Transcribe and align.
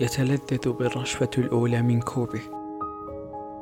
يتلذذ 0.00 0.72
بالرشفة 0.72 1.30
الأولى 1.38 1.82
من 1.82 2.00
كوبه 2.00 2.40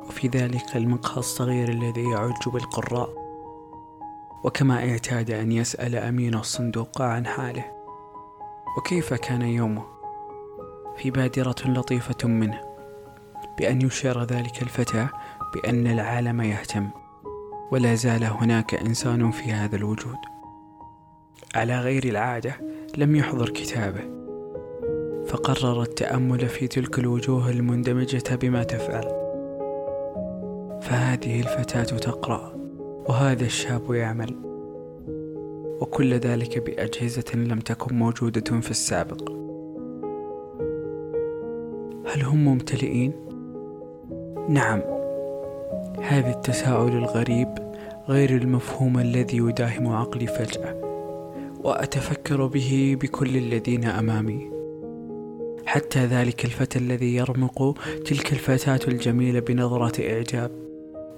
وفي 0.07 0.27
ذلك 0.27 0.75
المقهى 0.75 1.17
الصغير 1.17 1.69
الذي 1.69 2.03
يعج 2.11 2.49
بالقراء 2.53 3.27
وكما 4.43 4.89
اعتاد 4.89 5.31
أن 5.31 5.51
يسأل 5.51 5.95
أمين 5.95 6.35
الصندوق 6.35 7.01
عن 7.01 7.25
حاله. 7.25 7.65
وكيف 8.77 9.13
كان 9.13 9.41
يومه؟ 9.41 9.83
في 10.97 11.11
بادرة 11.11 11.55
لطيفة 11.65 12.27
منه 12.27 12.61
بأن 13.57 13.81
يشير 13.81 14.23
ذلك 14.23 14.61
الفتى 14.61 15.07
بأن 15.53 15.87
العالم 15.87 16.41
يهتم 16.41 16.89
ولا 17.71 17.95
زال 17.95 18.23
هناك 18.23 18.73
إنسان 18.73 19.31
في 19.31 19.51
هذا 19.51 19.75
الوجود. 19.75 20.17
على 21.55 21.79
غير 21.79 22.03
العادة 22.03 22.55
لم 22.97 23.15
يحضر 23.15 23.49
كتابه. 23.49 24.26
فقرر 25.27 25.81
التأمل 25.81 26.39
في 26.39 26.67
تلك 26.67 26.99
الوجوه 26.99 27.49
المندمجة 27.49 28.35
بما 28.35 28.63
تفعل. 28.63 29.03
فهذه 30.81 31.39
الفتاة 31.39 31.97
تقرأ 31.97 32.53
وهذا 33.09 33.45
الشاب 33.45 33.93
يعمل. 33.93 34.35
وكل 35.81 36.13
ذلك 36.13 36.65
بأجهزة 36.65 37.35
لم 37.35 37.59
تكن 37.59 37.95
موجودة 37.95 38.61
في 38.61 38.71
السابق. 38.71 39.31
هل 42.05 42.23
هم 42.23 42.45
ممتلئين؟ 42.45 43.13
نعم. 44.49 44.81
هذا 46.01 46.29
التساؤل 46.29 46.91
الغريب 46.91 47.49
غير 48.09 48.29
المفهوم 48.29 48.99
الذي 48.99 49.37
يداهم 49.37 49.87
عقلي 49.87 50.27
فجأة 50.27 50.81
وأتفكر 51.63 52.45
به 52.45 52.97
بكل 53.01 53.37
الذين 53.37 53.85
أمامي. 53.85 54.56
حتى 55.67 56.05
ذلك 56.05 56.45
الفتى 56.45 56.79
الذي 56.79 57.15
يرمق 57.15 57.77
تلك 58.05 58.33
الفتاة 58.33 58.79
الجميلة 58.87 59.39
بنظرة 59.39 60.13
إعجاب 60.13 60.51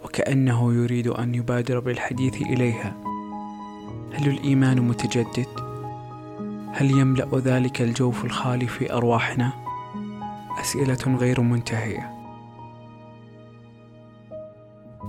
وكأنه 0.04 0.74
يريد 0.74 1.08
أن 1.08 1.36
يبادر 1.36 1.80
بالحديث 1.80 2.42
إليها 2.42 2.96
هل 4.14 4.28
الإيمان 4.28 4.82
متجدد؟ 4.82 5.48
هل 6.72 6.92
يملأ 6.92 7.30
ذلك 7.36 7.82
الجوف 7.82 8.26
الخالي 8.26 8.68
في 8.68 8.94
أرواحنا؟ 8.94 9.54
أسئلة 10.62 11.18
غير 11.18 11.42
منتهية 11.42 12.12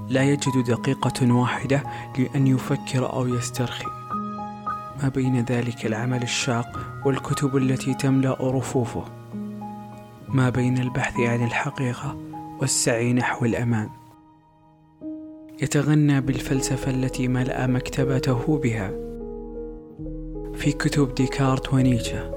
لا 0.08 0.22
يجد 0.22 0.64
دقيقة 0.66 1.32
واحدة 1.32 1.82
لأن 2.18 2.46
يفكر 2.46 3.12
أو 3.12 3.26
يسترخي 3.26 3.86
ما 5.02 5.08
بين 5.08 5.40
ذلك 5.44 5.86
العمل 5.86 6.22
الشاق 6.22 6.80
والكتب 7.04 7.56
التي 7.56 7.94
تملأ 7.94 8.36
رفوفه 8.40 9.19
ما 10.34 10.50
بين 10.50 10.78
البحث 10.78 11.20
عن 11.20 11.44
الحقيقة 11.44 12.16
والسعي 12.60 13.12
نحو 13.12 13.44
الأمان. 13.44 13.88
يتغنى 15.62 16.20
بالفلسفة 16.20 16.90
التي 16.90 17.28
ملأ 17.28 17.66
مكتبته 17.66 18.58
بها. 18.58 18.90
في 20.54 20.72
كتب 20.72 21.14
ديكارت 21.14 21.74
ونيتشه. 21.74 22.30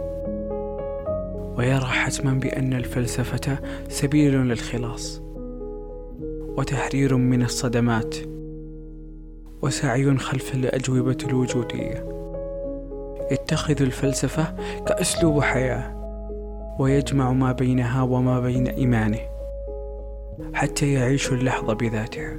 ويرى 1.57 1.85
حتما 1.85 2.33
بأن 2.33 2.73
الفلسفة 2.73 3.59
سبيل 3.89 4.33
للخلاص. 4.33 5.21
وتحرير 6.57 7.17
من 7.17 7.41
الصدمات. 7.41 8.15
وسعي 9.61 10.17
خلف 10.17 10.55
الأجوبة 10.55 11.17
الوجودية. 11.23 12.09
يتخذ 13.31 13.81
الفلسفة 13.81 14.55
كأسلوب 14.87 15.41
حياة. 15.41 16.02
ويجمع 16.79 17.31
ما 17.31 17.51
بينها 17.51 18.01
وما 18.01 18.39
بين 18.39 18.67
إيمانه 18.67 19.19
حتى 20.53 20.93
يعيش 20.93 21.31
اللحظة 21.31 21.73
بذاتها 21.73 22.37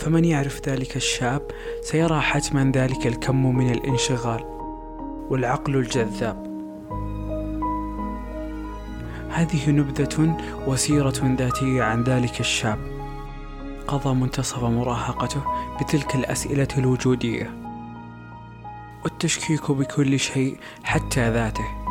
فمن 0.00 0.24
يعرف 0.24 0.68
ذلك 0.68 0.96
الشاب 0.96 1.42
سيرى 1.82 2.20
حتما 2.20 2.72
ذلك 2.74 3.06
الكم 3.06 3.56
من 3.56 3.70
الانشغال 3.70 4.44
والعقل 5.30 5.76
الجذاب. 5.76 6.46
هذه 9.30 9.70
نبذة 9.70 10.36
وسيرة 10.66 11.36
ذاتية 11.38 11.82
عن 11.82 12.02
ذلك 12.02 12.40
الشاب. 12.40 12.78
قضى 13.86 14.14
منتصف 14.14 14.64
مراهقته 14.64 15.42
بتلك 15.80 16.14
الأسئلة 16.14 16.68
الوجودية 16.78 17.50
والتشكيك 19.04 19.70
بكل 19.70 20.18
شيء 20.18 20.56
حتى 20.84 21.30
ذاته. 21.30 21.85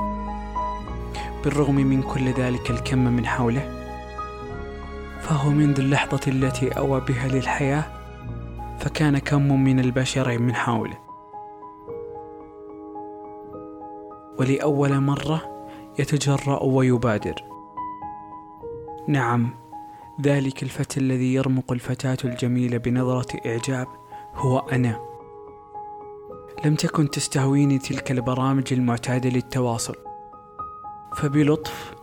بالرغم 1.45 1.75
من 1.75 2.01
كل 2.01 2.31
ذلك 2.31 2.72
الكم 2.72 2.97
من 2.97 3.25
حوله 3.25 3.85
فهو 5.22 5.50
منذ 5.50 5.79
اللحظة 5.79 6.22
التي 6.28 6.69
أوى 6.69 7.01
بها 7.01 7.28
للحياة 7.28 7.85
فكان 8.79 9.17
كم 9.17 9.63
من 9.63 9.79
البشر 9.79 10.38
من 10.38 10.55
حوله. 10.55 10.97
ولأول 14.39 15.00
مرة 15.00 15.67
يتجرأ 16.00 16.63
ويبادر. 16.63 17.35
نعم 19.07 19.50
ذلك 20.22 20.63
الفتى 20.63 21.00
الذي 21.00 21.34
يرمق 21.34 21.72
الفتاة 21.72 22.17
الجميلة 22.23 22.78
بنظرة 22.78 23.38
إعجاب 23.45 23.88
هو 24.35 24.59
أنا. 24.59 25.00
لم 26.66 26.75
تكن 26.75 27.09
تستهويني 27.09 27.79
تلك 27.79 28.11
البرامج 28.11 28.73
المعتادة 28.73 29.29
للتواصل. 29.29 29.95
فبلطف 31.15 31.95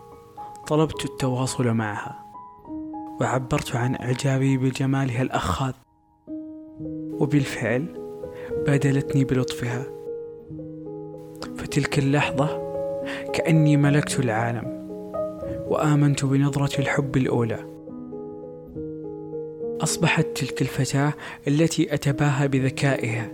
طلبت 0.67 1.05
التواصل 1.05 1.69
معها 1.69 2.19
وعبرت 3.21 3.77
عن 3.77 3.95
إعجابي 3.95 4.57
بجمالها 4.57 5.23
الأخاذ. 5.23 5.73
وبالفعل 7.13 7.87
بادلتني 8.67 9.25
بلطفها. 9.25 9.85
فتلك 11.57 11.99
اللحظة 11.99 12.63
كأني 13.33 13.77
ملكت 13.77 14.21
العالم 14.21 14.83
وآمنت 15.69 16.25
بنظرة 16.25 16.81
الحب 16.81 17.17
الأولى. 17.17 17.59
أصبحت 19.81 20.27
تلك 20.35 20.63
الفتاة 20.63 21.13
التي 21.49 21.95
أتباهى 21.95 22.49
بذكائها 22.49 23.33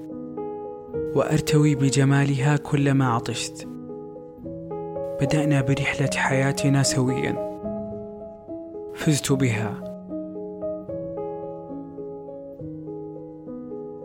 وأرتوي 1.14 1.74
بجمالها 1.74 2.56
كلما 2.56 3.08
عطشت. 3.08 3.68
بدأنا 5.20 5.60
برحلة 5.60 6.10
حياتنا 6.16 6.82
سويا. 6.82 7.48
فزت 8.94 9.32
بها. 9.32 9.74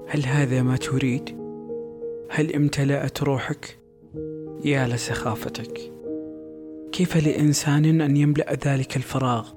هل 0.08 0.26
هذا 0.26 0.62
ما 0.62 0.76
تريد؟ 0.76 1.38
هل 2.30 2.56
امتلأت 2.56 3.24
روحك؟ 3.24 3.78
يا 4.66 4.88
لسخافتك. 4.88 5.92
كيف 6.92 7.28
لإنسان 7.28 8.02
أن 8.02 8.18
يملأ 8.18 8.54
ذلك 8.66 8.96
الفراغ؟ 8.96 9.50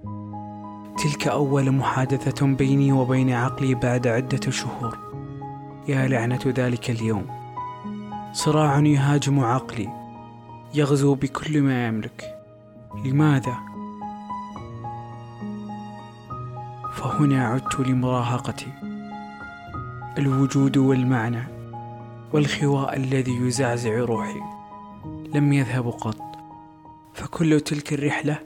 تلك 1.04 1.28
أول 1.28 1.70
محادثة 1.70 2.46
بيني 2.46 2.92
وبين 2.92 3.32
عقلي 3.32 3.74
بعد 3.74 4.06
عدة 4.06 4.50
شهور. 4.50 4.98
يا 5.88 6.08
لعنة 6.08 6.40
ذلك 6.46 6.90
اليوم. 6.90 7.26
صراع 8.32 8.78
يهاجم 8.78 9.40
عقلي. 9.40 10.05
يغزو 10.74 11.14
بكل 11.14 11.62
ما 11.62 11.86
يملك. 11.86 12.38
لماذا؟ 13.04 13.56
فهنا 16.94 17.46
عدت 17.46 17.80
لمراهقتي. 17.80 18.66
الوجود 20.18 20.76
والمعنى 20.76 21.42
والخواء 22.32 22.96
الذي 22.96 23.36
يزعزع 23.36 23.98
روحي 23.98 24.40
لم 25.34 25.52
يذهبوا 25.52 25.92
قط 25.92 26.18
فكل 27.14 27.60
تلك 27.60 27.92
الرحلة 27.92 28.38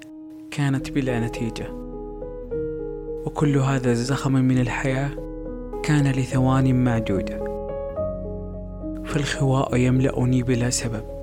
كانت 0.51 0.91
بلا 0.91 1.21
نتيجة. 1.21 1.71
وكل 3.27 3.57
هذا 3.57 3.91
الزخم 3.91 4.33
من 4.33 4.59
الحياة 4.59 5.11
كان 5.83 6.13
لثوان 6.13 6.85
معدودة 6.85 7.51
فالخواء 9.05 9.77
يملأني 9.77 10.43
بلا 10.43 10.71
سبب. 10.71 11.20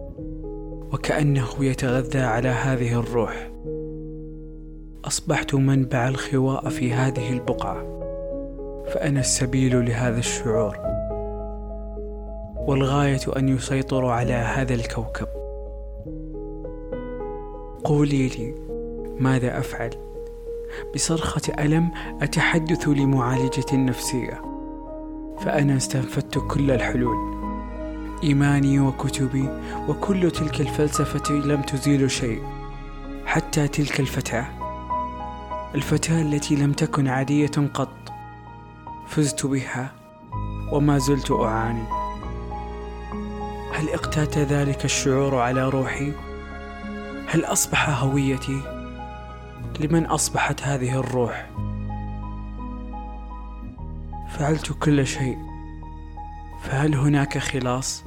وكأنه 0.93 1.47
يتغذى 1.59 2.19
على 2.19 2.49
هذه 2.49 2.99
الروح. 2.99 3.51
أصبحت 5.05 5.55
منبع 5.55 6.07
الخواء 6.07 6.69
في 6.69 6.93
هذه 6.93 7.33
البقعة. 7.33 7.97
فأنا 8.93 9.19
السبيل 9.19 9.85
لهذا 9.85 10.19
الشعور. 10.19 10.77
والغاية 12.67 13.19
أن 13.37 13.49
يسيطروا 13.49 14.11
على 14.11 14.33
هذا 14.33 14.73
الكوكب. 14.73 15.27
قولي 17.83 18.27
لي 18.27 18.55
ماذا 19.19 19.59
أفعل؟ 19.59 19.89
بصرخة 20.95 21.41
ألم 21.59 21.91
أتحدث 22.21 22.87
لمعالجة 22.87 23.75
نفسية. 23.75 24.41
فأنا 25.39 25.77
استنفدت 25.77 26.37
كل 26.37 26.71
الحلول. 26.71 27.36
إيماني 28.23 28.79
وكتبي 28.79 29.49
وكل 29.87 30.31
تلك 30.31 30.61
الفلسفة 30.61 31.33
لم 31.33 31.61
تزيل 31.61 32.11
شيء 32.11 32.43
حتى 33.25 33.67
تلك 33.67 33.99
الفتاة. 33.99 34.47
الفتاة 35.75 36.21
التي 36.21 36.55
لم 36.55 36.73
تكن 36.73 37.07
عادية 37.07 37.51
قط. 37.73 38.13
فزت 39.07 39.45
بها 39.45 39.91
وما 40.71 40.97
زلت 40.97 41.31
أعاني. 41.31 41.83
هل 43.73 43.89
اقتات 43.89 44.37
ذلك 44.37 44.85
الشعور 44.85 45.35
على 45.35 45.69
روحي؟ 45.69 46.11
هل 47.27 47.45
أصبح 47.45 48.03
هويتي؟ 48.03 48.61
لمن 49.79 50.05
أصبحت 50.05 50.61
هذه 50.61 50.99
الروح؟ 50.99 51.49
فعلت 54.37 54.71
كل 54.71 55.07
شيء. 55.07 55.46
فهل 56.61 56.95
هناك 56.95 57.37
خلاص؟ 57.37 58.03